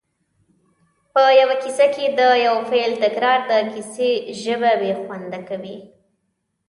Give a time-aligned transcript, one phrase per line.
[1.13, 4.09] په یوه کیسه کې د یو فعل تکرار د کیسې
[4.41, 5.77] ژبه بې خونده کوي